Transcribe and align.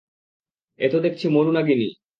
এ 0.79 0.87
তো 0.89 0.97
দেখছি 0.99 1.25
মরু 1.27 1.51
নাগিনী। 1.51 1.87